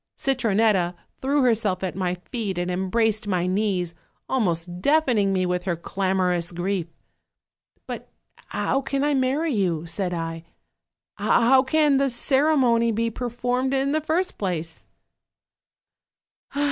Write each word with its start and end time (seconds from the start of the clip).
Citronetta 0.17 0.95
threw 1.21 1.43
herself 1.43 1.83
at 1.83 1.95
my 1.95 2.15
feet 2.15 2.57
and 2.57 2.71
embraced 2.71 3.27
my 3.27 3.45
knees, 3.45 3.93
almost 4.27 4.81
deaf 4.81 5.05
ening 5.05 5.27
me 5.27 5.45
with 5.45 5.65
her 5.65 5.75
clamorous 5.75 6.51
grief. 6.51 6.87
'But 7.85 8.09
how 8.47 8.81
can 8.81 9.03
I 9.03 9.13
marry 9.13 9.53
you?' 9.53 9.85
said 9.85 10.11
I, 10.11 10.43
'how 11.17 11.61
can 11.61 11.97
the 11.97 12.09
ceremony 12.09 12.91
be 12.91 13.11
per 13.11 13.29
formed, 13.29 13.75
in 13.75 13.91
the 13.91 14.01
first 14.01 14.39
place?' 14.39 14.87